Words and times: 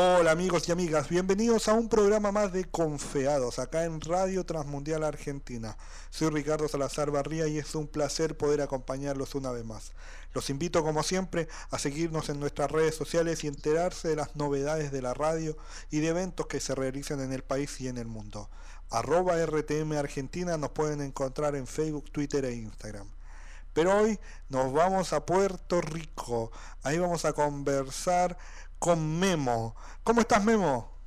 Hola 0.00 0.30
amigos 0.30 0.68
y 0.68 0.70
amigas, 0.70 1.08
bienvenidos 1.08 1.66
a 1.66 1.72
un 1.72 1.88
programa 1.88 2.30
más 2.30 2.52
de 2.52 2.64
Confeados, 2.64 3.58
acá 3.58 3.82
en 3.82 4.00
Radio 4.00 4.46
Transmundial 4.46 5.02
Argentina. 5.02 5.76
Soy 6.10 6.30
Ricardo 6.30 6.68
Salazar 6.68 7.10
Barría 7.10 7.48
y 7.48 7.58
es 7.58 7.74
un 7.74 7.88
placer 7.88 8.36
poder 8.36 8.60
acompañarlos 8.60 9.34
una 9.34 9.50
vez 9.50 9.64
más. 9.64 9.90
Los 10.34 10.50
invito 10.50 10.84
como 10.84 11.02
siempre 11.02 11.48
a 11.72 11.80
seguirnos 11.80 12.28
en 12.28 12.38
nuestras 12.38 12.70
redes 12.70 12.94
sociales 12.94 13.42
y 13.42 13.48
enterarse 13.48 14.06
de 14.06 14.14
las 14.14 14.36
novedades 14.36 14.92
de 14.92 15.02
la 15.02 15.14
radio 15.14 15.56
y 15.90 15.98
de 15.98 16.10
eventos 16.10 16.46
que 16.46 16.60
se 16.60 16.76
realizan 16.76 17.20
en 17.20 17.32
el 17.32 17.42
país 17.42 17.80
y 17.80 17.88
en 17.88 17.98
el 17.98 18.06
mundo. 18.06 18.48
Arroba 18.90 19.44
RTM 19.44 19.94
Argentina 19.94 20.56
nos 20.58 20.70
pueden 20.70 21.00
encontrar 21.00 21.56
en 21.56 21.66
Facebook, 21.66 22.12
Twitter 22.12 22.44
e 22.44 22.54
Instagram. 22.54 23.08
Pero 23.72 23.96
hoy 23.96 24.18
nos 24.48 24.72
vamos 24.72 25.12
a 25.12 25.24
Puerto 25.24 25.80
Rico. 25.80 26.50
Ahí 26.82 26.98
vamos 26.98 27.24
a 27.24 27.32
conversar 27.32 28.36
con 28.78 29.18
Memo. 29.18 29.74
¿Cómo 30.02 30.20
estás, 30.20 30.44
Memo? 30.44 30.98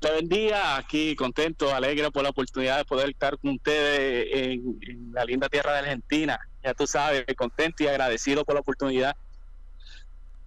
Te 0.00 0.10
bendiga, 0.12 0.76
aquí 0.76 1.16
contento, 1.16 1.74
alegre 1.74 2.10
por 2.10 2.22
la 2.22 2.30
oportunidad 2.30 2.78
de 2.78 2.84
poder 2.84 3.10
estar 3.10 3.36
con 3.38 3.50
ustedes 3.52 4.28
en, 4.32 5.12
la 5.12 5.24
linda 5.24 5.48
tierra 5.48 5.72
de 5.72 5.78
Argentina. 5.80 6.38
Ya 6.62 6.74
tú 6.74 6.86
sabes, 6.86 7.24
contento 7.36 7.82
y 7.82 7.88
agradecido 7.88 8.44
por 8.44 8.54
la 8.54 8.60
oportunidad. 8.60 9.16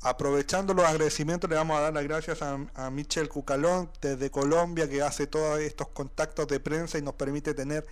Aprovechando 0.02 0.74
los 0.74 0.86
agradecimientos, 0.86 1.50
le 1.50 1.56
vamos 1.56 1.78
a 1.78 1.82
dar 1.82 1.94
las 1.94 2.04
gracias 2.04 2.42
a, 2.42 2.60
a 2.74 2.90
Michel 2.90 3.30
Cucalón 3.30 3.90
desde 4.02 4.32
Colombia, 4.32 4.90
que 4.90 5.02
hace 5.02 5.28
todos 5.28 5.60
estos 5.60 5.90
contactos 5.90 6.48
de 6.48 6.60
prensa 6.60 6.98
y 6.98 7.02
nos 7.02 7.14
permite 7.14 7.54
tener 7.54 7.86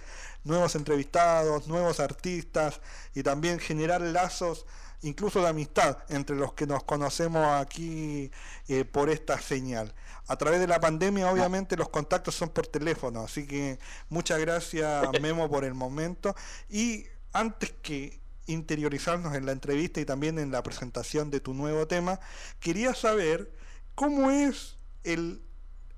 nuevos 0.43 0.75
entrevistados, 0.75 1.67
nuevos 1.67 1.99
artistas 1.99 2.81
y 3.13 3.23
también 3.23 3.59
generar 3.59 4.01
lazos 4.01 4.65
incluso 5.01 5.41
de 5.41 5.47
amistad 5.47 5.97
entre 6.09 6.35
los 6.35 6.53
que 6.53 6.67
nos 6.67 6.83
conocemos 6.83 7.45
aquí 7.45 8.31
eh, 8.67 8.85
por 8.85 9.09
esta 9.09 9.39
señal. 9.39 9.93
A 10.27 10.37
través 10.37 10.59
de 10.59 10.67
la 10.67 10.79
pandemia, 10.79 11.31
obviamente, 11.31 11.75
los 11.75 11.89
contactos 11.89 12.35
son 12.35 12.49
por 12.49 12.67
teléfono, 12.67 13.21
así 13.21 13.47
que 13.47 13.79
muchas 14.09 14.39
gracias, 14.39 15.05
Memo, 15.21 15.49
por 15.49 15.65
el 15.65 15.73
momento. 15.73 16.35
Y 16.69 17.05
antes 17.33 17.73
que 17.81 18.19
interiorizarnos 18.47 19.33
en 19.35 19.45
la 19.45 19.51
entrevista 19.51 19.99
y 19.99 20.05
también 20.05 20.37
en 20.39 20.51
la 20.51 20.63
presentación 20.63 21.31
de 21.31 21.39
tu 21.39 21.53
nuevo 21.53 21.87
tema, 21.87 22.19
quería 22.59 22.93
saber 22.93 23.51
cómo 23.95 24.29
es 24.31 24.75
el 25.03 25.41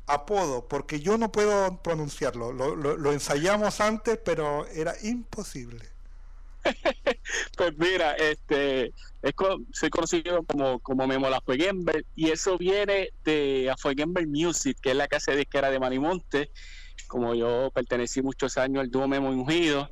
apodo, 0.06 0.68
porque 0.68 1.00
yo 1.00 1.18
no 1.18 1.32
puedo 1.32 1.82
pronunciarlo. 1.82 2.52
Lo, 2.52 2.76
lo 2.76 3.12
ensayamos 3.12 3.82
antes, 3.82 4.20
pero 4.24 4.68
era 4.68 4.94
imposible. 5.04 5.93
Pues 7.58 7.74
mira, 7.78 8.14
este, 8.14 8.94
es, 9.22 9.34
soy 9.72 9.90
conocido 9.90 10.44
como, 10.44 10.80
como 10.80 11.08
Memo 11.08 11.30
La 11.30 11.42
Fueguember 11.42 12.06
y 12.16 12.32
eso 12.32 12.58
viene 12.58 13.10
de 13.24 13.70
Afueguember 13.72 14.28
Music, 14.28 14.78
que 14.82 14.92
es 14.92 14.96
la 14.96 15.08
casa 15.08 15.32
de 15.32 15.38
disquera 15.38 15.70
de 15.70 15.80
Manimonte. 15.80 16.52
Como 17.08 17.36
yo 17.36 17.72
pertenecí 17.74 18.22
muchos 18.22 18.58
años 18.58 18.82
al 18.82 18.90
dúo 18.90 19.08
Memo 19.08 19.30
Ungido, 19.30 19.90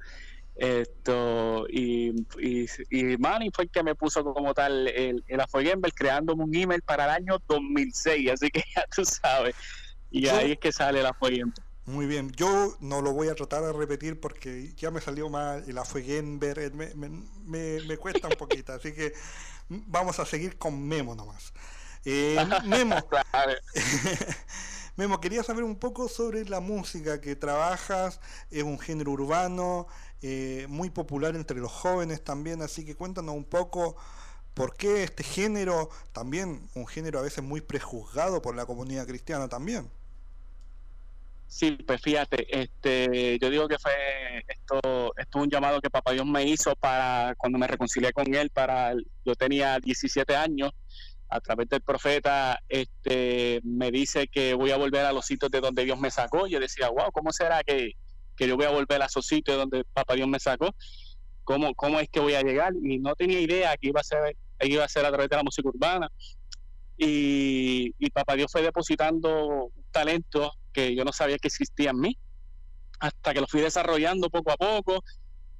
esto, 0.56 1.66
y, 1.70 2.12
y, 2.40 2.66
y 2.90 3.18
Manny 3.18 3.50
fue 3.54 3.66
el 3.66 3.72
que 3.72 3.84
me 3.84 3.96
puso 3.96 4.24
como 4.24 4.54
tal 4.54 4.88
el, 4.90 5.24
el 5.28 5.94
creándome 5.96 6.44
un 6.44 6.56
email 6.56 6.82
para 6.82 7.06
el 7.06 7.10
año 7.12 7.42
2006, 7.48 8.32
así 8.32 8.50
que 8.50 8.62
ya 8.76 8.86
tú 8.96 9.04
sabes. 9.06 9.56
Y 10.10 10.28
ahí 10.28 10.52
es 10.52 10.60
que 10.60 10.72
sale 10.72 11.02
la 11.02 11.14
Fueguember. 11.14 11.71
Muy 11.86 12.06
bien, 12.06 12.32
yo 12.32 12.76
no 12.80 13.02
lo 13.02 13.12
voy 13.12 13.30
a 13.30 13.36
tratar 13.36 13.64
de 13.64 13.74
repetir 13.74 14.20
porque 14.20 14.74
ya 14.78 14.92
me 14.92 15.02
salió 15.02 15.30
mal 15.30 15.64
y 15.68 15.72
la 15.72 15.84
fue 15.84 16.04
Genber, 16.04 16.72
me, 16.74 16.94
me, 16.94 17.82
me, 17.82 17.98
cuesta 17.98 18.28
un 18.28 18.36
poquito, 18.36 18.74
así 18.74 18.94
que 18.94 19.14
vamos 19.68 20.20
a 20.20 20.26
seguir 20.26 20.60
con 20.60 20.88
Memo 20.88 21.16
nomás. 21.16 21.54
Eh, 22.06 22.38
Memo, 22.66 22.96
Memo, 24.96 25.20
quería 25.20 25.44
saber 25.44 25.64
un 25.64 25.76
poco 25.76 26.08
sobre 26.08 26.46
la 26.46 26.60
música 26.60 27.20
que 27.20 27.36
trabajas, 27.36 28.20
es 28.52 28.62
un 28.62 28.78
género 28.78 29.12
urbano, 29.12 29.88
eh, 30.22 30.68
muy 30.70 30.92
popular 30.92 31.36
entre 31.36 31.58
los 31.58 31.72
jóvenes 31.72 32.24
también, 32.24 32.62
así 32.62 32.86
que 32.86 32.96
cuéntanos 32.96 33.34
un 33.34 33.46
poco 33.46 33.96
por 34.54 34.76
qué 34.76 35.04
este 35.04 35.24
género, 35.24 35.90
también 36.14 36.70
un 36.76 36.86
género 36.86 37.18
a 37.18 37.24
veces 37.24 37.44
muy 37.44 37.62
prejuzgado 37.62 38.40
por 38.44 38.56
la 38.56 38.68
comunidad 38.68 39.08
cristiana 39.08 39.48
también. 39.50 39.90
Sí, 41.52 41.72
pues 41.86 42.02
fíjate, 42.02 42.48
este, 42.62 43.38
yo 43.38 43.50
digo 43.50 43.68
que 43.68 43.78
fue 43.78 43.92
esto, 44.48 44.78
esto 45.18 45.38
es 45.38 45.44
un 45.44 45.50
llamado 45.50 45.82
que 45.82 45.90
Papá 45.90 46.14
Dios 46.14 46.26
me 46.26 46.46
hizo 46.46 46.74
para 46.78 47.36
cuando 47.38 47.60
me 47.60 47.68
reconcilié 47.68 48.14
con 48.14 48.34
él, 48.34 48.50
para 48.52 48.94
yo 49.26 49.36
tenía 49.36 49.78
17 49.78 50.34
años, 50.34 50.72
a 51.28 51.42
través 51.42 51.68
del 51.68 51.82
profeta, 51.82 52.58
este, 52.70 53.60
me 53.66 53.92
dice 53.92 54.30
que 54.30 54.54
voy 54.54 54.72
a 54.72 54.78
volver 54.78 55.06
a 55.06 55.12
los 55.12 55.26
sitios 55.26 55.52
de 55.52 55.60
donde 55.60 55.84
Dios 55.84 56.00
me 56.00 56.10
sacó. 56.10 56.48
Yo 56.48 56.58
decía, 56.58 56.88
wow, 56.88 57.12
¿cómo 57.12 57.34
será 57.34 57.62
que, 57.66 57.96
yo 58.38 58.56
voy 58.56 58.66
a 58.66 58.72
volver 58.72 59.02
a 59.02 59.08
esos 59.08 59.28
sitios 59.28 59.58
donde 59.58 59.84
Papá 59.94 60.16
Dios 60.16 60.30
me 60.30 60.40
sacó? 60.40 60.74
¿Cómo, 61.44 61.76
¿Cómo 61.76 62.00
es 62.00 62.08
que 62.08 62.22
voy 62.22 62.36
a 62.36 62.44
llegar? 62.44 62.72
Y 62.82 62.98
no 63.00 63.14
tenía 63.16 63.42
idea 63.42 63.76
que 63.76 63.90
iba 63.90 64.00
a 64.00 64.06
ser, 64.06 64.38
iba 64.62 64.86
a 64.86 64.88
ser 64.88 65.06
a 65.06 65.10
través 65.10 65.28
de 65.28 65.36
la 65.36 65.44
música 65.44 65.68
urbana. 65.68 66.10
Y, 66.98 67.94
y 68.00 68.10
Papá 68.10 68.38
Dios 68.38 68.50
fue 68.50 68.62
depositando 68.62 69.70
talento 69.92 70.54
que 70.72 70.96
yo 70.96 71.04
no 71.04 71.12
sabía 71.12 71.38
que 71.38 71.48
existía 71.48 71.92
en 71.92 72.00
mí, 72.00 72.18
hasta 73.00 73.34
que 73.34 73.42
lo 73.42 73.48
fui 73.48 73.62
desarrollando 73.62 74.30
poco 74.30 74.52
a 74.52 74.58
poco 74.58 75.04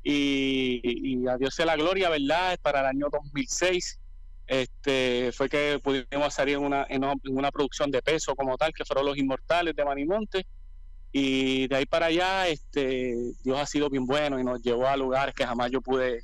y, 0.04 1.28
a 1.28 1.38
Dios 1.38 1.54
sea 1.56 1.66
la 1.66 1.76
gloria, 1.76 2.10
¿verdad? 2.10 2.58
Para 2.62 2.82
el 2.82 2.86
año 2.88 3.08
2006 3.12 4.00
este, 4.48 5.32
fue 5.34 5.50
que 5.50 5.80
pudimos 5.84 6.34
salir 6.34 6.58
en 6.58 6.64
una, 6.64 6.86
en 6.90 7.04
una 7.26 7.52
producción 7.52 7.90
de 7.92 8.02
peso 8.02 8.36
como 8.36 8.58
tal, 8.58 8.74
que 8.74 8.86
fueron 8.86 9.06
Los 9.06 9.18
Inmortales 9.18 9.76
de 9.76 9.86
Manimonte. 9.86 10.46
Y 11.14 11.68
de 11.68 11.76
ahí 11.76 11.86
para 11.86 12.08
allá, 12.08 12.48
este, 12.48 13.16
Dios 13.44 13.60
ha 13.60 13.66
sido 13.66 13.90
bien 13.90 14.06
bueno 14.06 14.40
y 14.40 14.44
nos 14.44 14.62
llevó 14.62 14.88
a 14.88 14.96
lugares 14.96 15.36
que 15.36 15.46
jamás 15.46 15.70
yo 15.72 15.82
pude, 15.82 16.24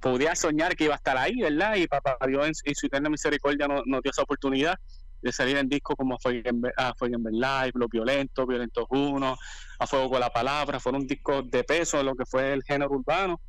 podía 0.00 0.34
soñar 0.34 0.76
que 0.76 0.84
iba 0.84 0.94
a 0.94 0.96
estar 0.96 1.16
ahí, 1.16 1.40
¿verdad? 1.40 1.76
Y 1.76 1.86
papá 1.86 2.16
Dios 2.26 2.62
en, 2.64 2.74
su 2.74 2.86
eterna 2.86 3.10
misericordia 3.10 3.66
nos 3.68 4.02
dio 4.02 4.10
esa 4.10 4.22
oportunidad 4.22 4.78
de 5.22 5.32
salir 5.32 5.56
en 5.56 5.68
discos 5.68 5.96
como 5.96 6.18
Fue 6.18 6.42
en, 6.44 6.62
ah, 6.76 6.94
Live, 7.00 7.72
Los 7.74 7.88
Violentos, 7.88 8.46
Violentos 8.46 8.86
Uno, 8.90 9.36
A 9.78 9.86
Fuego 9.86 10.10
con 10.10 10.20
la 10.20 10.30
Palabra, 10.30 10.80
fueron 10.80 11.06
discos 11.06 11.50
de 11.50 11.64
peso 11.64 12.00
en 12.00 12.06
lo 12.06 12.14
que 12.14 12.26
fue 12.26 12.52
el 12.52 12.62
género 12.62 12.92
urbano. 12.92 13.40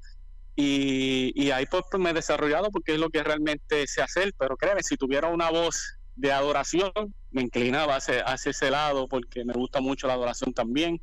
Y, 0.55 1.31
y 1.35 1.51
ahí 1.51 1.65
pues, 1.69 1.83
pues, 1.89 2.01
me 2.01 2.09
he 2.09 2.13
desarrollado 2.13 2.71
porque 2.71 2.93
es 2.93 2.99
lo 2.99 3.09
que 3.09 3.23
realmente 3.23 3.85
sé 3.85 4.01
hacer, 4.01 4.33
pero 4.37 4.57
créeme, 4.57 4.81
si 4.81 4.97
tuviera 4.97 5.27
una 5.27 5.51
voz 5.51 5.97
de 6.15 6.31
adoración, 6.31 6.91
me 7.29 7.43
inclinaba 7.43 7.97
hacia, 7.97 8.23
hacia 8.23 8.49
ese 8.49 8.71
lado 8.71 9.07
porque 9.07 9.45
me 9.45 9.53
gusta 9.53 9.81
mucho 9.81 10.07
la 10.07 10.13
adoración 10.13 10.53
también 10.53 10.99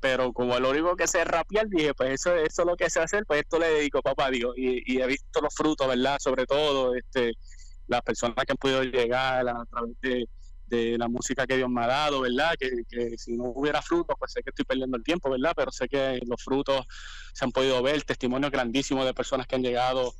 pero 0.00 0.32
como 0.32 0.58
lo 0.60 0.70
único 0.70 0.94
que 0.94 1.08
sé 1.08 1.24
rapear, 1.24 1.68
dije, 1.68 1.94
pues 1.94 2.10
eso, 2.10 2.34
eso 2.36 2.62
es 2.62 2.66
lo 2.68 2.76
que 2.76 2.90
sé 2.90 3.00
hacer, 3.00 3.24
pues 3.26 3.40
esto 3.40 3.58
le 3.58 3.68
dedico, 3.68 4.02
papá 4.02 4.30
Dios, 4.30 4.54
y, 4.56 4.82
y, 4.92 5.00
he 5.00 5.06
visto 5.06 5.40
los 5.40 5.54
frutos, 5.54 5.88
¿verdad? 5.88 6.18
Sobre 6.20 6.46
todo, 6.46 6.94
este, 6.94 7.32
las 7.86 8.02
personas 8.02 8.44
que 8.44 8.52
han 8.52 8.56
podido 8.56 8.82
llegar 8.82 9.48
a 9.48 9.64
través 9.66 9.96
de, 10.00 10.28
la 10.98 11.06
música 11.06 11.46
que 11.46 11.56
Dios 11.56 11.70
me 11.70 11.84
ha 11.84 11.86
dado, 11.86 12.22
¿verdad? 12.22 12.54
Que, 12.58 13.16
si 13.16 13.36
no 13.36 13.44
hubiera 13.54 13.80
frutos, 13.80 14.16
pues 14.18 14.32
sé 14.32 14.42
que 14.42 14.50
estoy 14.50 14.64
perdiendo 14.64 14.96
el 14.96 15.04
tiempo, 15.04 15.30
¿verdad? 15.30 15.52
Pero 15.56 15.70
sé 15.70 15.88
que 15.88 16.20
los 16.26 16.42
frutos 16.42 16.84
se 17.32 17.44
han 17.44 17.52
podido 17.52 17.80
ver, 17.82 18.02
testimonios 18.02 18.50
grandísimos 18.50 19.04
de 19.04 19.14
personas 19.14 19.46
que 19.46 19.54
han 19.54 19.62
llegado 19.62 20.12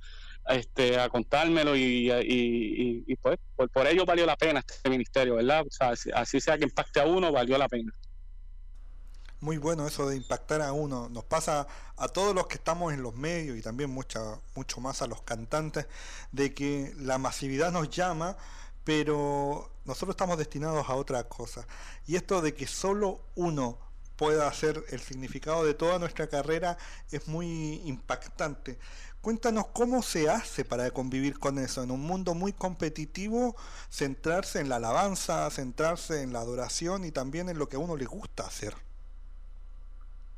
este, 0.48 1.00
a 1.00 1.08
contármelo 1.08 1.74
y, 1.74 2.12
y, 2.12 3.16
pues 3.16 3.38
por, 3.56 3.68
por, 3.70 3.88
ello 3.88 4.04
valió 4.04 4.24
la 4.24 4.36
pena 4.36 4.60
este 4.60 4.88
ministerio, 4.88 5.34
¿verdad? 5.34 5.64
O 5.66 5.70
sea, 5.70 5.94
así 6.14 6.40
sea 6.40 6.56
que 6.56 6.64
impacte 6.64 7.00
a 7.00 7.06
uno, 7.06 7.32
valió 7.32 7.58
la 7.58 7.68
pena 7.68 7.92
muy 9.40 9.58
bueno 9.58 9.86
eso 9.86 10.08
de 10.08 10.16
impactar 10.16 10.62
a 10.62 10.72
uno. 10.72 11.08
Nos 11.08 11.24
pasa 11.24 11.66
a 11.96 12.08
todos 12.08 12.34
los 12.34 12.46
que 12.46 12.54
estamos 12.56 12.92
en 12.92 13.02
los 13.02 13.14
medios 13.14 13.56
y 13.56 13.62
también 13.62 13.90
mucha, 13.90 14.40
mucho 14.54 14.80
más 14.80 15.02
a 15.02 15.06
los 15.06 15.22
cantantes, 15.22 15.86
de 16.32 16.54
que 16.54 16.94
la 16.98 17.18
masividad 17.18 17.72
nos 17.72 17.90
llama, 17.90 18.36
pero 18.84 19.70
nosotros 19.84 20.14
estamos 20.14 20.38
destinados 20.38 20.88
a 20.88 20.94
otra 20.94 21.24
cosa. 21.24 21.66
Y 22.06 22.16
esto 22.16 22.40
de 22.40 22.54
que 22.54 22.66
solo 22.66 23.20
uno 23.34 23.78
pueda 24.16 24.48
hacer 24.48 24.82
el 24.88 25.00
significado 25.00 25.64
de 25.64 25.74
toda 25.74 25.98
nuestra 25.98 26.26
carrera 26.28 26.78
es 27.10 27.28
muy 27.28 27.82
impactante. 27.84 28.78
Cuéntanos 29.20 29.66
cómo 29.72 30.02
se 30.02 30.30
hace 30.30 30.64
para 30.64 30.90
convivir 30.92 31.38
con 31.38 31.58
eso. 31.58 31.82
En 31.82 31.90
un 31.90 32.00
mundo 32.00 32.34
muy 32.34 32.52
competitivo, 32.52 33.56
centrarse 33.90 34.60
en 34.60 34.68
la 34.68 34.76
alabanza, 34.76 35.50
centrarse 35.50 36.22
en 36.22 36.32
la 36.32 36.40
adoración 36.40 37.04
y 37.04 37.10
también 37.10 37.48
en 37.48 37.58
lo 37.58 37.68
que 37.68 37.76
a 37.76 37.80
uno 37.80 37.96
le 37.96 38.06
gusta 38.06 38.46
hacer. 38.46 38.85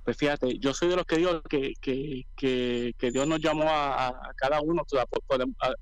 Pues 0.09 0.17
fíjate, 0.17 0.59
yo 0.59 0.73
soy 0.73 0.89
de 0.89 0.97
los 0.97 1.05
que 1.05 1.19
digo 1.19 1.43
que, 1.43 1.75
que, 1.83 3.11
Dios 3.13 3.27
nos 3.29 3.41
llamó 3.41 3.65
a, 3.69 4.33
cada 4.39 4.59
uno 4.63 4.83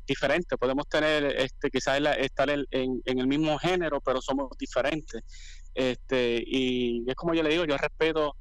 diferente. 0.05 0.59
Podemos 0.59 0.89
tener, 0.89 1.27
este, 1.27 1.71
quizás 1.71 2.01
estar 2.19 2.51
en, 2.51 2.67
el 3.05 3.27
mismo 3.29 3.57
género, 3.57 4.01
pero 4.01 4.21
somos 4.21 4.51
diferentes. 4.59 5.23
Este, 5.73 6.43
y 6.45 7.05
es 7.07 7.15
como 7.15 7.35
yo 7.35 7.45
le 7.45 7.51
digo, 7.51 7.67
yo 7.67 7.77
respeto 7.77 8.35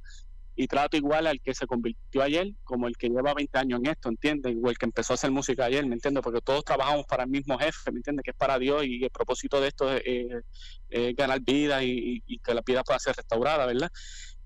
y 0.56 0.66
trato 0.66 0.96
igual 0.96 1.28
al 1.28 1.40
que 1.40 1.54
se 1.54 1.68
convirtió 1.68 2.20
ayer 2.20 2.48
como 2.64 2.88
el 2.88 2.96
que 2.96 3.08
lleva 3.08 3.32
20 3.32 3.56
años 3.56 3.78
en 3.78 3.86
esto, 3.86 4.08
¿entiendes? 4.08 4.56
O 4.60 4.68
el 4.68 4.78
que 4.78 4.86
empezó 4.86 5.12
a 5.12 5.14
hacer 5.14 5.30
música 5.30 5.66
ayer, 5.66 5.86
¿me 5.86 5.94
entiendes? 5.94 6.20
Porque 6.24 6.40
todos 6.40 6.64
trabajamos 6.64 7.06
para 7.06 7.22
el 7.22 7.30
mismo 7.30 7.56
jefe, 7.60 7.92
¿me 7.92 7.98
entiendes? 7.98 8.24
Que 8.24 8.32
es 8.32 8.36
para 8.36 8.58
Dios 8.58 8.84
y 8.84 9.04
el 9.04 9.10
propósito 9.10 9.60
de 9.60 9.68
esto 9.68 9.92
es, 9.92 10.42
ganar 11.16 11.40
vida 11.42 11.84
y, 11.84 12.22
que 12.42 12.54
la 12.54 12.62
vida 12.66 12.82
pueda 12.82 12.98
ser 12.98 13.14
restaurada, 13.14 13.66
¿verdad? 13.66 13.92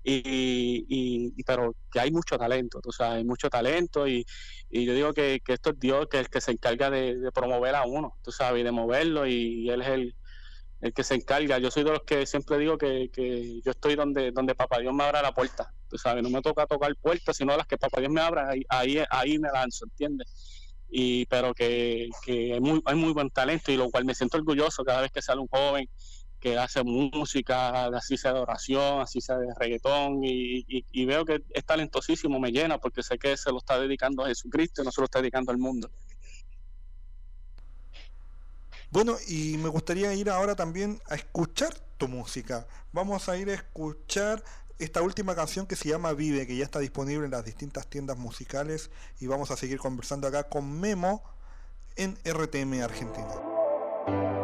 Y, 0.03 0.85
y, 0.89 1.43
pero 1.43 1.75
que 1.91 1.99
hay 1.99 2.11
mucho 2.11 2.37
talento, 2.37 2.81
tú 2.81 2.91
sabes, 2.91 3.17
hay 3.17 3.23
mucho 3.23 3.49
talento 3.49 4.07
y, 4.07 4.25
y 4.69 4.85
yo 4.85 4.95
digo 4.95 5.13
que, 5.13 5.41
que, 5.45 5.53
esto 5.53 5.69
es 5.71 5.79
Dios 5.79 6.07
que 6.09 6.17
es 6.17 6.23
el 6.25 6.29
que 6.29 6.41
se 6.41 6.51
encarga 6.51 6.89
de, 6.89 7.17
de, 7.17 7.31
promover 7.31 7.75
a 7.75 7.83
uno, 7.85 8.17
tú 8.23 8.31
sabes, 8.31 8.61
y 8.61 8.63
de 8.63 8.71
moverlo 8.71 9.27
y 9.27 9.69
él 9.69 9.81
es 9.81 9.87
el, 9.89 10.15
el 10.81 10.93
que 10.93 11.03
se 11.03 11.15
encarga. 11.15 11.59
Yo 11.59 11.71
soy 11.71 11.83
de 11.83 11.91
los 11.91 12.03
que 12.03 12.25
siempre 12.25 12.57
digo 12.57 12.77
que, 12.77 13.09
que 13.13 13.61
yo 13.63 13.71
estoy 13.71 13.95
donde, 13.95 14.31
donde 14.31 14.55
Papá 14.55 14.79
Dios 14.79 14.93
me 14.93 15.03
abra 15.03 15.21
la 15.21 15.33
puerta. 15.33 15.71
Tú 15.87 15.97
sabes, 15.97 16.23
no 16.23 16.29
me 16.29 16.41
toca 16.41 16.65
tocar 16.65 16.95
puertas, 16.95 17.37
sino 17.37 17.55
las 17.55 17.67
que 17.67 17.77
Papá 17.77 17.99
Dios 17.99 18.11
me 18.11 18.21
abra, 18.21 18.49
ahí, 18.49 18.63
ahí, 18.69 19.03
ahí 19.09 19.39
me 19.39 19.49
lanzo, 19.51 19.85
¿entiendes? 19.85 20.67
Y, 20.89 21.25
pero 21.27 21.53
que, 21.53 22.09
que 22.25 22.53
hay, 22.53 22.59
muy, 22.59 22.81
hay 22.85 22.95
muy 22.95 23.13
buen 23.13 23.29
talento 23.29 23.71
y 23.71 23.77
lo 23.77 23.89
cual 23.89 24.05
me 24.05 24.15
siento 24.15 24.37
orgulloso 24.37 24.83
cada 24.83 25.01
vez 25.01 25.11
que 25.11 25.21
sale 25.21 25.39
un 25.39 25.47
joven 25.47 25.87
que 26.41 26.57
hace 26.57 26.83
música, 26.83 27.85
así 27.85 28.17
sea 28.17 28.33
de 28.33 28.39
oración, 28.39 28.99
así 28.99 29.21
sea 29.21 29.37
de 29.37 29.53
reggaetón, 29.53 30.23
y, 30.23 30.65
y, 30.67 31.05
veo 31.05 31.23
que 31.23 31.43
es 31.51 31.63
talentosísimo, 31.63 32.39
me 32.39 32.51
llena, 32.51 32.79
porque 32.79 33.03
sé 33.03 33.19
que 33.19 33.37
se 33.37 33.51
lo 33.51 33.59
está 33.59 33.79
dedicando 33.79 34.25
a 34.25 34.27
Jesucristo 34.27 34.81
y 34.81 34.85
no 34.85 34.91
se 34.91 35.01
lo 35.01 35.05
está 35.05 35.19
dedicando 35.19 35.51
al 35.51 35.59
mundo. 35.59 35.89
Bueno, 38.89 39.15
y 39.27 39.57
me 39.57 39.69
gustaría 39.69 40.13
ir 40.15 40.31
ahora 40.31 40.55
también 40.55 40.99
a 41.07 41.15
escuchar 41.15 41.73
tu 41.97 42.07
música. 42.07 42.67
Vamos 42.91 43.29
a 43.29 43.37
ir 43.37 43.49
a 43.51 43.53
escuchar 43.53 44.43
esta 44.79 45.03
última 45.03 45.35
canción 45.35 45.67
que 45.67 45.75
se 45.75 45.89
llama 45.89 46.11
Vive, 46.13 46.47
que 46.47 46.57
ya 46.57 46.65
está 46.65 46.79
disponible 46.79 47.25
en 47.25 47.31
las 47.31 47.45
distintas 47.45 47.87
tiendas 47.87 48.17
musicales 48.17 48.89
y 49.19 49.27
vamos 49.27 49.51
a 49.51 49.57
seguir 49.57 49.77
conversando 49.77 50.27
acá 50.27 50.49
con 50.49 50.79
Memo 50.79 51.23
en 51.95 52.17
RTM 52.25 52.81
Argentina. 52.81 54.40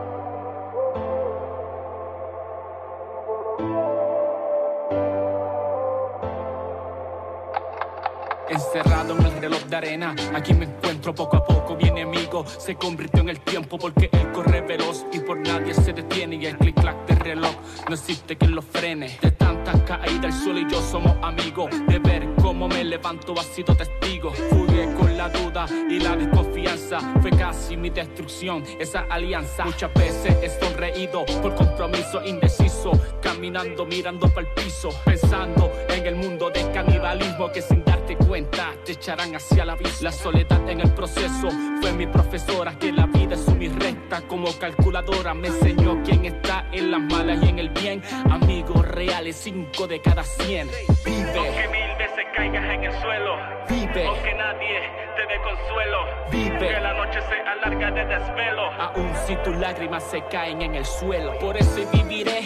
Encerrado 8.77 9.17
en 9.17 9.25
el 9.25 9.41
reloj 9.41 9.63
de 9.63 9.75
arena, 9.75 10.15
aquí 10.35 10.53
me 10.53 10.65
encuentro 10.65 11.15
poco 11.15 11.37
a 11.37 11.43
poco. 11.43 11.75
Mi 11.75 11.87
enemigo 11.87 12.45
se 12.45 12.75
convirtió 12.75 13.21
en 13.21 13.29
el 13.29 13.39
tiempo 13.39 13.79
porque 13.79 14.07
él 14.11 14.31
corre 14.31 14.61
veloz 14.61 15.03
y 15.11 15.19
por 15.19 15.39
nadie 15.39 15.73
se 15.73 15.93
detiene. 15.93 16.35
Y 16.35 16.45
el 16.45 16.59
clic-clac 16.59 17.07
del 17.07 17.19
reloj 17.19 17.55
no 17.89 17.95
existe 17.95 18.37
quien 18.37 18.53
lo 18.53 18.61
frene. 18.61 19.17
De 19.19 19.31
tantas 19.31 19.81
caídas 19.81 20.25
el 20.25 20.33
suelo 20.33 20.59
y 20.59 20.71
yo 20.71 20.79
somos 20.79 21.11
amigos. 21.23 21.71
De 21.87 21.97
ver 21.97 22.27
cómo 22.39 22.67
me 22.67 22.83
levanto, 22.83 23.33
ha 23.39 23.43
sido 23.43 23.75
testigo. 23.75 24.31
Fugué 24.51 24.93
con 24.93 25.17
la 25.17 25.29
duda 25.29 25.65
y 25.89 25.99
la 25.99 26.15
desconfianza. 26.15 26.99
Fue 27.19 27.31
casi 27.31 27.75
mi 27.75 27.89
destrucción, 27.89 28.63
esa 28.79 29.07
alianza. 29.09 29.65
Muchas 29.65 29.91
veces 29.95 30.37
he 30.43 30.49
sonreído 30.63 31.25
por 31.41 31.55
compromiso 31.55 32.23
indeciso. 32.23 32.91
Caminando, 33.23 33.87
mirando 33.87 34.29
para 34.29 34.47
el 34.47 34.53
piso. 34.53 34.89
Pensando 35.03 35.71
en 35.89 36.05
el 36.05 36.15
mundo 36.15 36.51
de 36.51 36.71
canibalismo 36.71 37.51
que 37.51 37.63
sin 37.63 37.86
darte 38.07 38.25
cuenta 38.25 38.73
te 38.85 38.93
echarán 38.93 39.35
hacia 39.35 39.65
la 39.65 39.75
vista. 39.75 40.03
La 40.03 40.11
soledad 40.11 40.69
en 40.69 40.79
el 40.79 40.93
proceso 40.93 41.49
fue 41.81 41.91
mi 41.93 42.07
profesora, 42.07 42.77
que 42.79 42.91
la 42.91 43.05
vida 43.05 43.35
es 43.35 43.47
mi 43.55 43.67
recta 43.67 44.21
como 44.21 44.47
calculadora. 44.57 45.33
Me 45.33 45.49
enseñó 45.49 46.01
quién 46.03 46.25
está 46.25 46.67
en 46.71 46.91
las 46.91 47.01
malas 47.01 47.43
y 47.43 47.49
en 47.49 47.59
el 47.59 47.69
bien. 47.69 48.01
Amigos 48.29 48.87
reales, 48.87 49.35
cinco 49.35 49.87
de 49.87 50.01
cada 50.01 50.23
cien. 50.23 50.69
Vive. 51.03 51.37
Aunque 51.37 51.67
mil 51.67 51.97
veces 51.97 52.25
caigas 52.35 52.63
en 52.63 52.83
el 52.85 53.01
suelo. 53.01 53.35
Vive. 53.69 54.07
Aunque 54.07 54.33
nadie 54.35 55.06
te 55.17 55.25
dé 55.25 55.41
consuelo. 55.41 55.97
Vive. 56.31 56.75
Que 56.75 56.79
la 56.79 56.93
noche 56.93 57.19
se 57.27 57.41
alarga 57.41 57.91
de 57.91 58.05
desvelo. 58.05 58.71
Aún 58.79 59.11
si 59.25 59.35
tus 59.37 59.55
lágrimas 59.57 60.03
se 60.03 60.23
caen 60.25 60.61
en 60.61 60.75
el 60.75 60.85
suelo. 60.85 61.37
Por 61.39 61.57
eso 61.57 61.81
viviré 61.91 62.41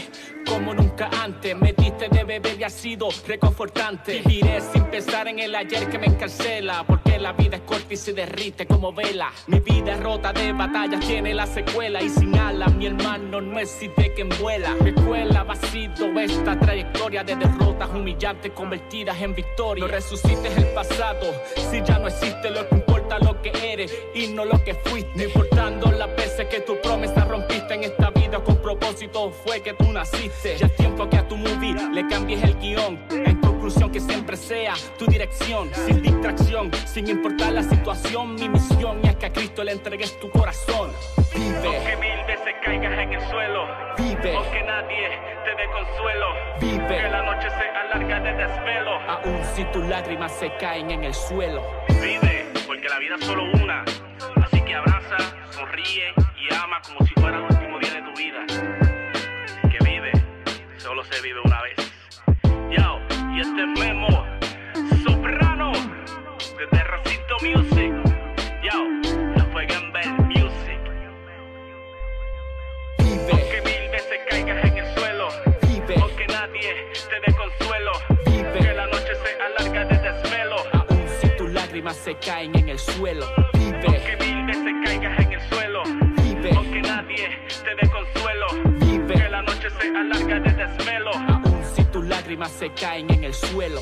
como 0.47 0.73
nunca 0.73 1.09
antes. 1.21 1.55
Me 1.55 1.73
diste 1.73 2.07
de 2.07 2.23
beber 2.23 2.59
y 2.59 2.63
ha 2.63 2.69
sido 2.69 3.09
reconfortante. 3.27 4.21
Viviré 4.25 4.61
sin 4.61 4.85
pensar 4.85 5.27
en 5.27 5.39
el 5.39 5.53
ayer 5.53 5.89
que 5.89 5.99
me 5.99 6.07
encarcela. 6.07 6.83
Porque 6.87 7.19
la 7.19 7.33
vida 7.33 7.57
es 7.57 7.63
corta 7.63 7.93
y 7.93 7.97
se 7.97 8.13
derrite 8.13 8.65
como 8.65 8.93
vela. 8.93 9.31
Mi 9.47 9.59
vida 9.59 9.93
es 9.93 9.99
rota 9.99 10.31
de 10.31 10.53
batallas, 10.53 11.05
tiene 11.05 11.33
la 11.33 11.47
secuela. 11.47 12.01
Y 12.01 12.09
sin 12.09 12.37
alas, 12.37 12.73
mi 12.73 12.87
hermano 12.87 13.41
no 13.41 13.59
existe 13.59 14.13
quien 14.13 14.29
vuela. 14.41 14.75
Mi 14.81 14.91
escuela 14.91 15.45
ha 15.47 15.55
sido 15.55 16.07
esta 16.19 16.57
trayectoria 16.57 17.23
de 17.23 17.35
derrotas 17.35 17.89
humillantes 17.89 18.51
convertidas 18.53 19.21
en 19.21 19.35
victoria. 19.35 19.85
No 19.85 19.91
resucites 19.91 20.57
el 20.57 20.67
pasado 20.73 21.33
si 21.69 21.81
ya 21.81 21.99
no 21.99 22.07
existe 22.07 22.49
lo 22.49 22.60
importa 23.11 23.19
lo 23.19 23.41
que 23.41 23.73
eres 23.73 23.97
y 24.13 24.27
no 24.27 24.45
lo 24.45 24.63
que 24.63 24.73
fuiste. 24.73 25.11
No 25.15 25.23
importando 25.23 25.91
las 25.91 26.15
veces 26.15 26.47
que 26.47 26.61
tu 26.61 26.79
promesa 26.81 27.25
rompiste 27.25 27.73
en 27.73 27.83
esta 27.83 28.09
vida 28.11 28.39
con 28.43 28.57
propósito 28.57 29.31
fue 29.31 29.61
que 29.61 29.73
tú 29.73 29.91
naciste. 29.91 30.57
Ya 30.57 30.67
es 30.67 30.75
tiempo 30.75 31.09
que 31.09 31.17
a 31.17 31.27
tu 31.27 31.37
movie 31.37 31.75
le 31.91 32.07
cambies 32.07 32.43
el 32.43 32.55
guion. 32.59 32.99
En 33.11 33.39
conclusión 33.41 33.91
que 33.91 33.99
siempre 33.99 34.37
sea 34.37 34.73
tu 34.97 35.05
dirección, 35.05 35.69
sin 35.85 36.01
distracción, 36.01 36.71
sin 36.85 37.07
importar 37.07 37.53
la 37.53 37.63
situación. 37.63 38.35
Mi 38.35 38.49
misión 38.49 38.99
es 39.03 39.15
que 39.15 39.25
a 39.25 39.33
Cristo 39.33 39.63
le 39.63 39.73
entregues 39.73 40.19
tu 40.19 40.29
corazón. 40.29 40.91
Vive. 41.33 41.75
Aunque 41.75 41.97
mil 41.97 42.25
veces 42.25 42.53
caigas 42.63 42.99
en 42.99 43.13
el 43.13 43.29
suelo. 43.29 43.67
Vive. 43.97 44.35
Aunque 44.35 44.63
nadie 44.63 45.09
te 45.43 45.55
dé 45.55 45.69
consuelo. 45.71 46.25
Vive. 46.59 47.01
Que 47.01 47.09
la 47.09 47.21
noche 47.23 47.49
se 47.49 47.69
alarga 47.69 48.19
de 48.19 48.33
desvelo. 48.33 48.91
Aún 49.07 49.41
si 49.55 49.63
tus 49.65 49.85
lágrimas 49.87 50.31
se 50.33 50.55
caen 50.57 50.91
en 50.91 51.03
el 51.03 51.13
suelo. 51.13 51.61
Vive, 52.01 52.40
porque 52.81 52.95
la 52.95 52.99
vida 52.99 53.15
es 53.19 53.25
solo 53.25 53.43
una. 53.63 53.83
Así 54.43 54.59
que 54.61 54.73
abraza, 54.73 55.17
sonríe 55.51 56.13
y 56.35 56.51
ama 56.51 56.81
como 56.81 57.05
si 57.05 57.13
fuera 57.13 57.37
el 57.37 57.43
último 57.43 57.77
día 57.77 57.93
de 57.93 58.01
tu 58.01 58.17
vida. 58.17 58.45
Que 59.69 59.77
vive, 59.85 60.11
solo 60.77 61.03
se 61.03 61.21
vive 61.21 61.39
una 61.45 61.61
vez. 61.61 61.75
Yo, 62.71 62.99
y 63.35 63.41
este 63.41 63.61
es 63.61 63.79
Memo, 63.79 64.25
soprano, 65.05 65.71
desde 66.57 66.83
Recinto 66.83 67.35
Music. 67.43 67.93
Yo, 68.63 68.99
esto 69.03 69.51
fue 69.51 69.67
Gamble 69.67 70.07
Music. 70.23 70.79
Vive. 72.97 73.31
Aunque 73.31 73.61
mil 73.63 73.91
veces 73.91 74.19
caigas 74.27 74.65
en 74.65 74.77
el 74.79 74.95
suelo. 74.95 75.27
Vive. 75.67 76.01
Aunque 76.01 76.25
nadie 76.25 76.91
te 77.09 77.31
dé 77.31 77.37
consuelo. 77.37 78.10
Lágrimas 81.71 81.95
se 81.95 82.15
caen 82.15 82.53
en 82.57 82.67
el 82.67 82.77
suelo. 82.77 83.25
Vive. 83.53 83.79
Aunque 83.87 84.17
mil 84.19 84.45
veces 84.45 84.73
caigas 84.83 85.19
en 85.19 85.31
el 85.31 85.41
suelo. 85.49 85.83
Vive. 86.21 86.51
Aunque 86.53 86.81
nadie 86.81 87.29
te 87.63 87.75
dé 87.75 87.89
consuelo. 87.89 88.47
Vive. 88.85 89.13
Que 89.13 89.29
la 89.29 89.41
noche 89.41 89.69
se 89.79 89.87
alarga 89.87 90.39
de 90.41 90.65
desvelo. 90.65 91.11
Aún 91.13 91.63
si 91.73 91.85
tus 91.85 92.05
lágrimas 92.05 92.51
se 92.51 92.73
caen 92.73 93.09
en 93.13 93.23
el 93.23 93.33
suelo. 93.33 93.79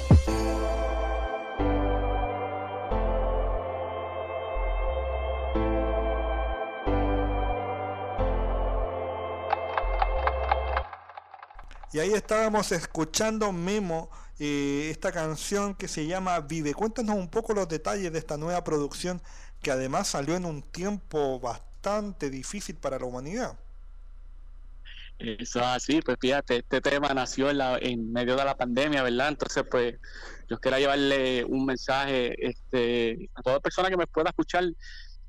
Y 11.91 11.99
ahí 11.99 12.13
estábamos 12.13 12.71
escuchando 12.71 13.51
Memo, 13.51 14.11
eh, 14.37 14.89
esta 14.91 15.11
canción 15.11 15.73
que 15.73 15.87
se 15.87 16.05
llama 16.05 16.39
Vive. 16.39 16.73
Cuéntanos 16.73 17.15
un 17.15 17.29
poco 17.29 17.53
los 17.53 17.67
detalles 17.67 18.13
de 18.13 18.19
esta 18.19 18.37
nueva 18.37 18.63
producción 18.63 19.21
que 19.63 19.71
además 19.71 20.07
salió 20.07 20.35
en 20.35 20.45
un 20.45 20.61
tiempo 20.61 21.39
bastante 21.39 22.29
difícil 22.29 22.75
para 22.75 22.99
la 22.99 23.05
humanidad. 23.05 23.57
Eso 25.17 25.59
es 25.59 25.65
así, 25.65 26.01
pues 26.01 26.17
fíjate, 26.21 26.57
este 26.57 26.79
tema 26.79 27.13
nació 27.13 27.49
en, 27.49 27.57
la, 27.57 27.77
en 27.81 28.13
medio 28.13 28.37
de 28.37 28.45
la 28.45 28.55
pandemia, 28.55 29.03
¿verdad? 29.03 29.29
Entonces, 29.29 29.63
pues 29.69 29.95
yo 30.47 30.59
quiero 30.59 30.77
llevarle 30.77 31.43
un 31.43 31.65
mensaje 31.65 32.35
este, 32.47 33.29
a 33.33 33.41
toda 33.41 33.59
persona 33.59 33.89
que 33.89 33.97
me 33.97 34.07
pueda 34.07 34.29
escuchar 34.29 34.63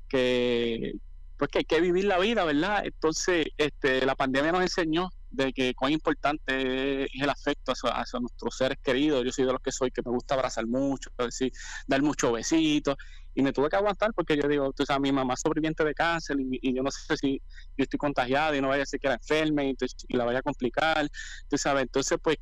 que 0.07 0.93
pues 1.37 1.49
que 1.49 1.57
hay 1.57 1.65
que 1.65 1.81
vivir 1.81 2.05
la 2.05 2.19
vida, 2.19 2.43
¿verdad? 2.45 2.85
Entonces, 2.85 3.47
este, 3.57 4.05
la 4.05 4.13
pandemia 4.13 4.51
nos 4.51 4.61
enseñó 4.61 5.09
de 5.31 5.53
que 5.53 5.73
cuán 5.73 5.91
importante 5.93 7.03
es 7.03 7.09
el 7.21 7.29
afecto 7.29 7.71
hacia, 7.71 7.89
hacia 7.91 8.19
nuestros 8.19 8.55
seres 8.55 8.77
queridos. 8.83 9.23
Yo 9.23 9.31
soy 9.31 9.45
de 9.45 9.53
los 9.53 9.61
que 9.61 9.71
soy 9.71 9.89
que 9.91 10.01
me 10.05 10.11
gusta 10.11 10.35
abrazar 10.35 10.67
mucho, 10.67 11.09
decir, 11.17 11.51
dar 11.87 12.01
muchos 12.01 12.31
besitos, 12.31 12.95
y 13.33 13.41
me 13.41 13.53
tuve 13.53 13.69
que 13.69 13.77
aguantar 13.77 14.13
porque 14.13 14.35
yo 14.35 14.47
digo, 14.47 14.73
tú 14.73 14.85
sabes, 14.85 15.01
mi 15.01 15.11
mamá 15.11 15.35
es 15.35 15.41
sobreviviente 15.41 15.83
de 15.83 15.93
cáncer 15.93 16.37
y, 16.39 16.75
yo 16.75 16.83
no 16.83 16.91
sé 16.91 17.15
si 17.17 17.41
yo 17.77 17.83
estoy 17.83 17.97
contagiada 17.97 18.55
y 18.55 18.61
no 18.61 18.67
vaya 18.67 18.83
a 18.83 18.85
ser 18.85 18.99
que 18.99 19.07
la 19.07 19.15
enferme 19.15 19.69
y, 19.69 19.75
y 20.09 20.17
la 20.17 20.25
vaya 20.25 20.39
a 20.39 20.41
complicar, 20.41 21.07
tú 21.47 21.57
sabes, 21.57 21.83
entonces 21.83 22.17
pues 22.21 22.37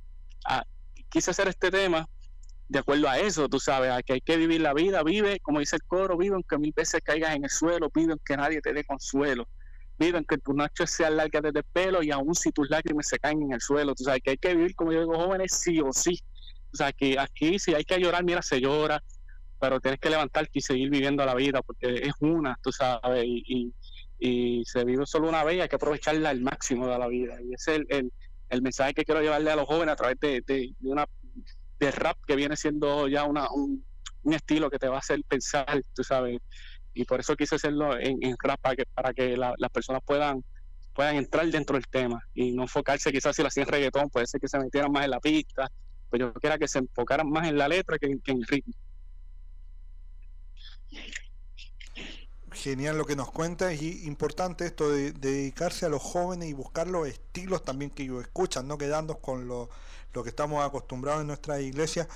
quise 1.09 1.31
hacer 1.31 1.47
este 1.47 1.69
tema 1.69 2.05
de 2.67 2.79
acuerdo 2.79 3.09
a 3.09 3.17
eso, 3.19 3.49
tú 3.49 3.59
sabes, 3.59 3.91
a 3.91 4.03
que 4.03 4.13
hay 4.13 4.21
que 4.21 4.37
vivir 4.37 4.61
la 4.61 4.73
vida, 4.73 5.01
vive, 5.03 5.39
como 5.41 5.59
dice 5.59 5.75
el 5.75 5.83
coro, 5.83 6.17
vive 6.17 6.35
aunque 6.35 6.57
mil 6.57 6.73
veces 6.75 7.01
caigas 7.03 7.35
en 7.35 7.43
el 7.43 7.49
suelo, 7.49 7.89
vive 7.93 8.11
aunque 8.11 8.37
nadie 8.37 8.61
te 8.61 8.73
dé 8.73 8.83
consuelo, 8.83 9.47
vive 9.99 10.17
aunque 10.17 10.37
tu 10.37 10.53
noche 10.53 10.87
sea 10.87 11.09
larga 11.09 11.41
desde 11.41 11.59
el 11.59 11.65
pelo 11.65 12.01
y 12.01 12.09
aún 12.09 12.33
si 12.33 12.51
tus 12.51 12.69
lágrimas 12.69 13.07
se 13.07 13.19
caen 13.19 13.43
en 13.43 13.53
el 13.53 13.61
suelo, 13.61 13.93
tú 13.93 14.05
sabes 14.05 14.21
que 14.23 14.31
hay 14.31 14.37
que 14.37 14.55
vivir, 14.55 14.75
como 14.75 14.93
yo 14.93 15.01
digo, 15.01 15.19
jóvenes, 15.19 15.51
sí 15.51 15.79
o 15.81 15.91
sí, 15.91 16.19
O 16.73 16.77
sea, 16.77 16.93
que 16.93 17.19
aquí 17.19 17.59
si 17.59 17.73
hay 17.73 17.83
que 17.83 17.99
llorar, 17.99 18.23
mira, 18.23 18.41
se 18.41 18.61
llora, 18.61 19.03
pero 19.59 19.79
tienes 19.81 19.99
que 19.99 20.09
levantarte 20.09 20.51
y 20.53 20.61
seguir 20.61 20.89
viviendo 20.89 21.25
la 21.25 21.35
vida 21.35 21.61
porque 21.61 21.95
es 21.95 22.13
una, 22.21 22.57
tú 22.63 22.71
sabes, 22.71 23.25
y, 23.25 23.73
y, 24.17 24.63
se 24.65 24.85
vive 24.85 25.05
solo 25.05 25.27
una 25.27 25.43
vez 25.43 25.57
y 25.57 25.61
hay 25.61 25.69
que 25.69 25.75
aprovecharla 25.75 26.29
al 26.29 26.41
máximo 26.41 26.87
de 26.87 26.97
la 26.97 27.07
vida. 27.07 27.41
Y 27.41 27.53
ese 27.53 27.75
es 27.75 27.81
el, 27.89 28.11
el, 28.49 28.61
mensaje 28.61 28.93
que 28.93 29.03
quiero 29.03 29.21
llevarle 29.21 29.51
a 29.51 29.55
los 29.55 29.65
jóvenes 29.65 29.93
a 29.93 29.95
través 29.95 30.19
de, 30.19 30.41
de, 30.45 30.73
una 30.81 31.05
de 31.79 31.91
rap 31.91 32.17
que 32.25 32.35
viene 32.35 32.55
siendo 32.55 33.07
ya 33.07 33.25
una, 33.25 33.49
un, 33.51 33.83
estilo 34.31 34.69
que 34.69 34.77
te 34.77 34.87
va 34.87 34.97
a 34.97 34.99
hacer 34.99 35.21
pensar, 35.27 35.83
tú 35.95 36.03
sabes. 36.03 36.39
Y 36.99 37.05
por 37.05 37.21
eso 37.21 37.33
quise 37.37 37.55
hacerlo 37.55 37.97
en, 37.97 38.35
rap 38.43 38.59
para 38.59 38.75
que, 38.75 38.85
para 38.93 39.13
que 39.13 39.37
las 39.37 39.71
personas 39.71 40.01
puedan 40.05 40.43
puedan 40.93 41.15
entrar 41.15 41.47
dentro 41.47 41.75
del 41.77 41.87
tema 41.87 42.21
y 42.33 42.51
no 42.51 42.63
enfocarse 42.63 43.09
quizás 43.09 43.33
si 43.33 43.41
lo 43.41 43.47
hacían 43.47 43.67
reggaetón, 43.67 44.09
puede 44.09 44.27
ser 44.27 44.41
que 44.41 44.49
se 44.49 44.59
metieran 44.59 44.91
más 44.91 45.05
en 45.05 45.11
la 45.11 45.21
pista, 45.21 45.71
pero 46.09 46.27
yo 46.27 46.33
quisiera 46.33 46.57
que 46.57 46.67
se 46.67 46.79
enfocaran 46.79 47.29
más 47.29 47.47
en 47.47 47.57
la 47.57 47.69
letra 47.69 47.97
que, 47.97 48.07
en 48.07 48.21
el 48.25 48.45
ritmo. 48.45 48.73
Genial 52.51 52.97
lo 52.97 53.05
que 53.05 53.15
nos 53.15 53.31
cuenta 53.31 53.73
y 53.73 54.01
importante 54.05 54.65
esto 54.65 54.89
de, 54.89 55.13
dedicarse 55.13 55.85
a 55.85 55.89
los 55.89 56.01
jóvenes 56.01 56.49
y 56.49 56.53
buscar 56.53 56.87
los 56.87 57.07
estilos 57.07 57.63
también 57.63 57.91
que 57.91 58.03
ellos 58.03 58.21
escuchan, 58.21 58.67
no 58.67 58.77
quedarnos 58.77 59.19
con 59.19 59.47
lo, 59.47 59.69
lo 60.13 60.23
que 60.23 60.31
estamos 60.31 60.65
acostumbrados 60.65 61.21
en 61.21 61.27
nuestra 61.27 61.61
iglesia. 61.61 62.09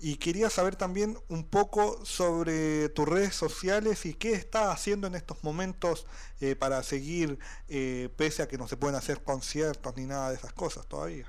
Y 0.00 0.16
quería 0.16 0.48
saber 0.48 0.76
también 0.76 1.18
un 1.28 1.44
poco 1.44 2.04
sobre 2.04 2.88
tus 2.90 3.08
redes 3.08 3.34
sociales 3.34 4.06
y 4.06 4.14
qué 4.14 4.32
estás 4.32 4.68
haciendo 4.68 5.08
en 5.08 5.16
estos 5.16 5.42
momentos 5.42 6.06
eh, 6.40 6.54
para 6.54 6.82
seguir, 6.84 7.38
eh, 7.68 8.08
pese 8.16 8.42
a 8.42 8.48
que 8.48 8.58
no 8.58 8.68
se 8.68 8.76
pueden 8.76 8.94
hacer 8.94 9.22
conciertos 9.22 9.96
ni 9.96 10.06
nada 10.06 10.30
de 10.30 10.36
esas 10.36 10.52
cosas 10.52 10.86
todavía. 10.86 11.26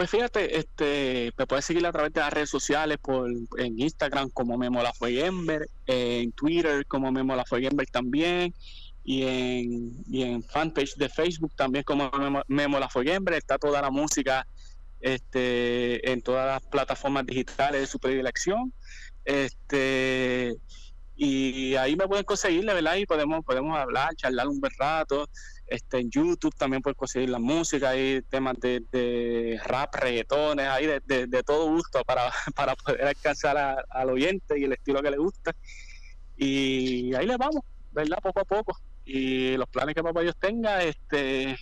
Pues 0.00 0.10
fíjate, 0.10 0.58
este, 0.58 1.30
me 1.36 1.46
puedes 1.46 1.66
seguir 1.66 1.86
a 1.86 1.92
través 1.92 2.12
de 2.14 2.20
las 2.20 2.32
redes 2.32 2.48
sociales, 2.48 2.96
por 3.02 3.30
en 3.30 3.78
Instagram 3.78 4.30
como 4.30 4.56
Memo 4.56 4.82
La 4.82 4.94
en 5.86 6.32
Twitter 6.32 6.86
como 6.86 7.12
Memo 7.12 7.36
La 7.36 7.44
también, 7.92 8.54
y 9.04 9.22
en, 9.24 10.04
y 10.10 10.22
en 10.22 10.42
fanpage 10.42 10.96
de 10.96 11.08
Facebook 11.08 11.52
también 11.54 11.84
como 11.84 12.10
Memo, 12.12 12.42
Memo 12.48 12.78
La 12.78 12.88
Está 13.36 13.58
toda 13.58 13.82
la 13.82 13.90
música 13.90 14.46
este, 15.00 16.10
en 16.10 16.22
todas 16.22 16.46
las 16.46 16.70
plataformas 16.70 17.26
digitales 17.26 17.80
de 17.80 17.86
su 17.86 17.98
predilección. 17.98 18.72
Este, 19.24 20.56
y 21.16 21.74
ahí 21.76 21.96
me 21.96 22.08
pueden 22.08 22.24
conseguir, 22.24 22.64
¿verdad? 22.64 22.96
Y 22.96 23.04
podemos, 23.04 23.44
podemos 23.44 23.76
hablar, 23.78 24.14
charlar 24.16 24.48
un 24.48 24.58
buen 24.58 24.72
rato. 24.78 25.28
Este, 25.66 25.98
en 25.98 26.10
YouTube 26.10 26.54
también 26.56 26.82
pueden 26.82 26.96
conseguir 26.96 27.28
la 27.28 27.38
música, 27.38 27.90
hay 27.90 28.22
temas 28.22 28.56
de, 28.58 29.60
rap, 29.64 29.94
reggaetones, 29.94 30.66
hay 30.66 30.86
de, 30.86 31.42
todo 31.44 31.68
gusto 31.68 32.02
para, 32.04 32.32
para 32.56 32.74
poder 32.74 33.04
alcanzar 33.04 33.84
al 33.88 34.10
oyente 34.10 34.58
y 34.58 34.64
el 34.64 34.72
estilo 34.72 35.02
que 35.02 35.10
le 35.10 35.18
gusta. 35.18 35.54
Y 36.36 37.14
ahí 37.14 37.26
le 37.26 37.36
vamos, 37.36 37.62
¿verdad? 37.92 38.18
Poco 38.22 38.40
a 38.40 38.44
poco. 38.44 38.80
Y 39.04 39.56
los 39.58 39.68
planes 39.68 39.94
que 39.94 40.02
papá 40.02 40.22
Dios 40.22 40.36
tenga, 40.40 40.82
este, 40.82 41.56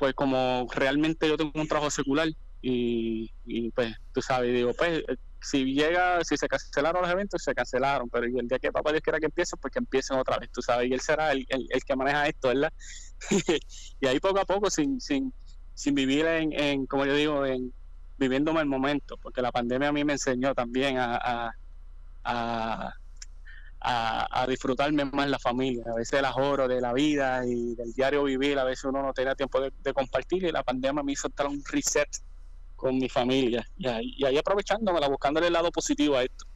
pues 0.00 0.14
como 0.14 0.66
realmente 0.74 1.28
yo 1.28 1.36
tengo 1.36 1.52
un 1.54 1.68
trabajo 1.68 1.90
secular 1.90 2.26
y, 2.62 3.30
pues 3.74 3.94
tú 4.14 4.22
sabes, 4.22 4.54
digo, 4.54 4.72
pues 4.72 5.02
si 5.42 5.74
llega, 5.74 6.24
si 6.24 6.38
se 6.38 6.48
cancelaron 6.48 7.02
los 7.02 7.10
eventos, 7.10 7.42
se 7.42 7.54
cancelaron, 7.54 8.08
pero 8.08 8.24
el 8.24 8.48
día 8.48 8.58
que 8.58 8.72
papá 8.72 8.92
Dios 8.92 9.02
quiera 9.02 9.18
que 9.18 9.26
empiece, 9.26 9.58
pues 9.58 9.70
que 9.72 9.78
empiecen 9.78 10.16
otra 10.16 10.38
vez, 10.38 10.50
tú 10.50 10.62
sabes, 10.62 10.88
y 10.88 10.94
él 10.94 11.00
será 11.00 11.32
el, 11.32 11.46
que 11.86 11.96
maneja 11.96 12.26
esto, 12.28 12.48
¿verdad? 12.48 12.72
y 14.00 14.06
ahí 14.06 14.18
poco 14.20 14.40
a 14.40 14.46
poco, 14.46 14.70
sin, 14.70 14.98
sin, 15.02 15.34
sin 15.74 15.94
vivir 15.94 16.24
en, 16.24 16.52
en, 16.54 16.86
como 16.86 17.04
yo 17.04 17.14
digo, 17.14 17.44
en 17.44 17.70
viviéndome 18.16 18.60
el 18.60 18.66
momento, 18.66 19.18
porque 19.18 19.42
la 19.42 19.52
pandemia 19.52 19.88
a 19.88 19.92
mí 19.92 20.02
me 20.02 20.14
enseñó 20.14 20.54
también 20.54 20.96
a, 20.98 21.52
disfrutarme 24.48 25.04
más 25.04 25.28
la 25.28 25.38
familia. 25.38 25.84
A 25.90 25.94
veces 25.94 26.18
el 26.18 26.24
ahorro 26.24 26.68
de 26.68 26.80
la 26.80 26.92
vida 26.92 27.46
y 27.46 27.74
del 27.74 27.92
diario 27.92 28.24
vivir, 28.24 28.58
a 28.58 28.64
veces 28.64 28.84
uno 28.84 29.02
no 29.02 29.12
tenía 29.12 29.34
tiempo 29.34 29.60
de, 29.60 29.94
compartir 29.94 30.44
y 30.44 30.52
la 30.52 30.62
pandemia 30.62 31.02
me 31.02 31.12
hizo 31.12 31.28
estar 31.28 31.46
un 31.46 31.62
reset 31.64 32.08
con 32.76 32.96
mi 32.96 33.08
familia 33.08 33.66
y 33.76 33.86
ahí, 33.86 34.14
y 34.16 34.24
ahí 34.24 34.38
aprovechándomela, 34.38 35.08
buscándole 35.08 35.48
el 35.48 35.52
lado 35.52 35.70
positivo 35.70 36.16
a 36.16 36.22
esto. 36.22 36.46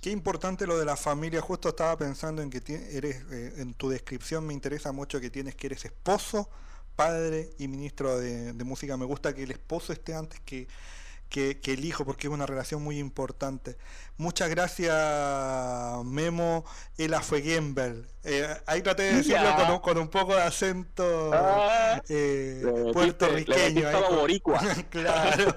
Qué 0.00 0.10
importante 0.10 0.66
lo 0.66 0.78
de 0.78 0.86
la 0.86 0.96
familia. 0.96 1.42
Justo 1.42 1.68
estaba 1.68 1.96
pensando 1.98 2.40
en 2.40 2.48
que 2.48 2.58
eres, 2.92 3.22
eh, 3.30 3.54
en 3.58 3.74
tu 3.74 3.90
descripción 3.90 4.46
me 4.46 4.54
interesa 4.54 4.92
mucho 4.92 5.20
que 5.20 5.28
tienes 5.28 5.54
que 5.54 5.66
eres 5.66 5.84
esposo, 5.84 6.48
padre 6.96 7.50
y 7.58 7.68
ministro 7.68 8.18
de 8.18 8.64
música. 8.64 8.96
Me 8.96 9.04
gusta 9.04 9.34
que 9.34 9.42
el 9.42 9.50
esposo 9.50 9.92
esté 9.92 10.14
antes 10.14 10.40
que 10.40 10.68
que, 11.30 11.58
el 11.64 11.84
hijo, 11.84 12.04
porque 12.04 12.26
es 12.26 12.32
una 12.32 12.44
relación 12.44 12.82
muy 12.82 12.98
importante. 12.98 13.76
Muchas 14.18 14.50
gracias, 14.50 16.04
Memo 16.04 16.64
Ela 16.98 17.22
fue 17.22 17.40
eh, 18.22 18.46
ahí 18.66 18.82
traté 18.82 19.04
de 19.04 19.14
decirlo 19.14 19.56
con 19.56 19.70
un, 19.70 19.78
con 19.78 19.98
un, 19.98 20.08
poco 20.08 20.34
de 20.34 20.42
acento 20.42 21.30
ah, 21.32 22.02
eh, 22.06 22.62
puertorriqueño. 22.92 23.88
claro. 24.90 25.54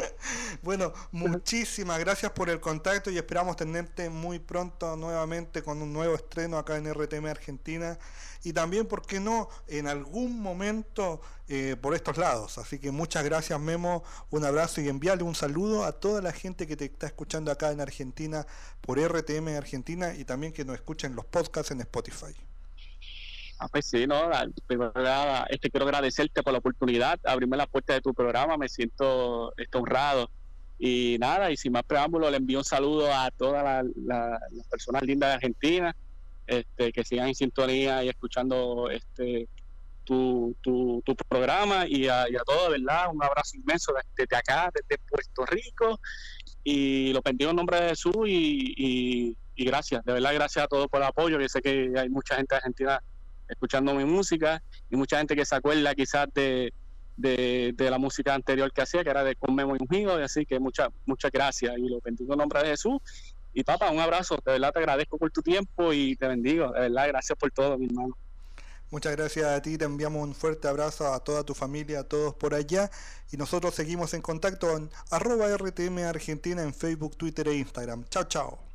bueno, 0.62 0.94
muchísimas 1.12 1.98
gracias 1.98 2.32
por 2.32 2.48
el 2.48 2.58
contacto 2.58 3.10
y 3.10 3.18
esperamos 3.18 3.56
tenerte 3.56 4.08
muy 4.08 4.38
pronto 4.38 4.96
nuevamente 4.96 5.62
con 5.62 5.82
un 5.82 5.92
nuevo 5.92 6.14
estreno 6.14 6.56
acá 6.56 6.78
en 6.78 6.90
RTM 6.90 7.26
Argentina 7.26 7.98
y 8.42 8.52
también, 8.54 8.86
¿por 8.86 9.02
qué 9.02 9.20
no?, 9.20 9.48
en 9.68 9.86
algún 9.86 10.40
momento 10.40 11.20
eh, 11.52 11.74
por 11.74 11.96
estos 11.96 12.16
lados. 12.16 12.58
Así 12.58 12.78
que 12.78 12.92
muchas 12.92 13.24
gracias 13.24 13.58
Memo, 13.58 14.04
un 14.30 14.44
abrazo 14.44 14.80
y 14.80 14.88
enviarle 14.88 15.24
un 15.24 15.34
saludo 15.34 15.82
a 15.82 15.90
toda 15.90 16.22
la 16.22 16.30
gente 16.30 16.64
que 16.64 16.76
te 16.76 16.84
está 16.84 17.08
escuchando 17.08 17.50
acá 17.50 17.72
en 17.72 17.80
Argentina 17.80 18.46
por 18.80 19.00
RTM 19.00 19.48
Argentina 19.56 20.14
y 20.14 20.24
también 20.24 20.52
que 20.52 20.64
nos 20.64 20.76
escuchen 20.76 21.16
los 21.16 21.24
podcasts 21.24 21.72
en 21.72 21.80
Spotify. 21.80 22.32
Ah, 23.58 23.66
pues 23.66 23.86
sí, 23.86 24.06
no, 24.06 24.30
este, 25.48 25.70
quiero 25.70 25.86
agradecerte 25.86 26.44
por 26.44 26.52
la 26.52 26.60
oportunidad, 26.60 27.18
abrirme 27.24 27.56
la 27.56 27.66
puerta 27.66 27.94
de 27.94 28.00
tu 28.00 28.14
programa, 28.14 28.56
me 28.56 28.68
siento 28.68 29.52
honrado. 29.72 30.30
Y 30.78 31.16
nada, 31.18 31.50
y 31.50 31.56
sin 31.56 31.72
más 31.72 31.82
preámbulo, 31.82 32.30
le 32.30 32.36
envío 32.36 32.58
un 32.58 32.64
saludo 32.64 33.12
a 33.12 33.28
todas 33.32 33.84
las 33.96 34.40
personas 34.70 35.02
lindas 35.02 35.30
de 35.30 35.34
Argentina, 35.34 35.96
este, 36.46 36.92
que 36.92 37.02
sigan 37.02 37.26
en 37.26 37.34
sintonía 37.34 38.04
y 38.04 38.08
escuchando 38.08 38.88
este 38.88 39.48
tu, 40.10 41.02
tu, 41.04 41.14
programa 41.28 41.86
y 41.86 42.08
a, 42.08 42.28
y 42.28 42.34
a 42.34 42.40
todos, 42.40 42.70
¿verdad? 42.70 43.06
Un 43.12 43.22
abrazo 43.22 43.56
inmenso 43.56 43.92
desde 44.16 44.36
acá, 44.36 44.70
desde 44.74 45.00
Puerto 45.08 45.46
Rico 45.46 46.00
y 46.64 47.12
lo 47.12 47.22
bendigo 47.22 47.50
en 47.50 47.56
nombre 47.56 47.80
de 47.80 47.88
Jesús 47.90 48.26
y, 48.26 49.36
y, 49.56 49.64
gracias, 49.64 50.04
de 50.04 50.14
verdad 50.14 50.34
gracias 50.34 50.64
a 50.64 50.68
todos 50.68 50.88
por 50.88 51.00
el 51.00 51.06
apoyo, 51.06 51.38
yo 51.38 51.48
sé 51.48 51.60
que 51.60 51.92
hay 51.96 52.08
mucha 52.08 52.34
gente 52.34 52.54
de 52.54 52.56
Argentina 52.56 53.02
escuchando 53.48 53.94
mi 53.94 54.04
música 54.04 54.62
y 54.90 54.96
mucha 54.96 55.18
gente 55.18 55.36
que 55.36 55.44
se 55.44 55.54
acuerda 55.54 55.94
quizás 55.94 56.26
de, 56.34 56.72
de, 57.16 57.74
la 57.90 57.98
música 57.98 58.34
anterior 58.34 58.72
que 58.72 58.82
hacía, 58.82 59.04
que 59.04 59.10
era 59.10 59.22
de 59.22 59.36
Con 59.36 59.54
Memo 59.54 59.76
y 59.76 59.78
Ungido, 59.80 60.18
y 60.18 60.22
así 60.22 60.46
que 60.46 60.58
muchas 60.58 60.88
muchas 61.06 61.30
gracias 61.30 61.76
y 61.78 61.88
lo 61.88 62.00
bendigo 62.00 62.32
en 62.32 62.38
nombre 62.38 62.62
de 62.62 62.70
Jesús 62.70 63.00
y 63.52 63.62
papá, 63.62 63.90
un 63.90 64.00
abrazo, 64.00 64.36
de 64.44 64.52
verdad 64.52 64.72
te 64.72 64.78
agradezco 64.80 65.18
por 65.18 65.30
tu 65.30 65.42
tiempo 65.42 65.92
y 65.92 66.16
te 66.16 66.26
bendigo, 66.26 66.72
de 66.72 66.80
verdad, 66.80 67.08
gracias 67.08 67.38
por 67.38 67.50
todo, 67.52 67.78
mi 67.78 67.86
hermano. 67.86 68.16
Muchas 68.90 69.16
gracias 69.16 69.46
a 69.46 69.62
ti, 69.62 69.78
te 69.78 69.84
enviamos 69.84 70.22
un 70.22 70.34
fuerte 70.34 70.66
abrazo 70.66 71.12
a 71.12 71.22
toda 71.22 71.44
tu 71.44 71.54
familia, 71.54 72.00
a 72.00 72.04
todos 72.04 72.34
por 72.34 72.54
allá 72.54 72.90
y 73.30 73.36
nosotros 73.36 73.74
seguimos 73.74 74.14
en 74.14 74.22
contacto 74.22 74.76
en 74.76 74.90
arroba 75.10 75.46
RTM 75.56 75.98
Argentina 75.98 76.62
en 76.62 76.74
Facebook, 76.74 77.16
Twitter 77.16 77.46
e 77.48 77.54
Instagram. 77.54 78.04
Chao, 78.10 78.24
chao. 78.24 78.69